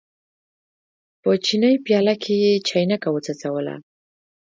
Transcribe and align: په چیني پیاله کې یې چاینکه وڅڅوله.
په 1.21 1.31
چیني 1.45 1.73
پیاله 1.85 2.15
کې 2.23 2.33
یې 2.43 2.53
چاینکه 2.67 3.09
وڅڅوله. 3.11 3.75